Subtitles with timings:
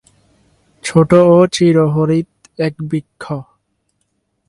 [0.83, 2.29] ছোট ও চিরহরিৎ
[2.59, 3.23] এক বৃক্ষ।